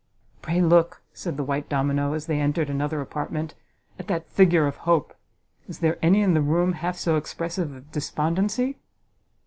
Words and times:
"Pray, 0.41 0.59
look," 0.63 1.03
said 1.13 1.37
the 1.37 1.43
white 1.43 1.69
domino, 1.69 2.13
as 2.13 2.25
they 2.25 2.39
entered 2.41 2.71
another 2.71 3.01
apartment, 3.01 3.53
"at 3.99 4.07
that 4.07 4.27
figure 4.31 4.65
of 4.65 4.77
Hope; 4.77 5.13
is 5.67 5.77
there 5.77 5.99
any 6.01 6.21
in 6.23 6.33
the 6.33 6.41
room 6.41 6.73
half 6.73 6.97
so 6.97 7.17
expressive 7.17 7.71
of 7.71 7.91
despondency?" 7.91 8.79